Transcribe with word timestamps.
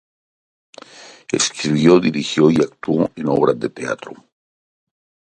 Escribió, 1.31 1.99
dirigió 1.99 2.49
y 2.49 2.55
actuó 2.55 3.11
en 3.15 3.27
obras 3.27 3.59
de 3.59 3.69
teatro. 3.69 4.13